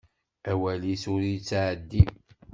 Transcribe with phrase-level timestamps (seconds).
[0.51, 2.03] Awal-is ur yettεeddi.